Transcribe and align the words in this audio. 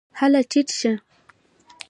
هله 0.19 0.41
ټیټ 0.49 0.67
شه! 0.79 0.91